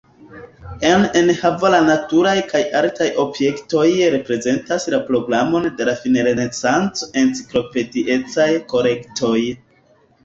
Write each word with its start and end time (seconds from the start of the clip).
En 0.91 1.03
enhavo 1.19 1.69
la 1.73 1.81
naturaj 1.89 2.33
kaj 2.53 2.61
artaj 2.79 3.09
objektoj 3.25 3.83
reprezentas 4.15 4.89
la 4.95 5.01
programon 5.11 5.69
de 5.83 5.87
la 5.91 5.95
finrenesanco-enciklopediecaj 6.01 8.49
kolektoj. 8.75 9.37